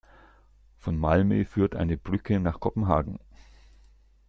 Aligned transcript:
Von 0.79 0.97
Malmö 0.97 1.45
führt 1.45 1.75
eine 1.75 1.95
Brücke 1.95 2.39
nach 2.39 2.59
Kopenhagen. 2.59 3.19